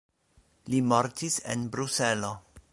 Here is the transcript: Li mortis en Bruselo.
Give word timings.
Li 0.73 0.79
mortis 0.93 1.37
en 1.57 1.69
Bruselo. 1.77 2.35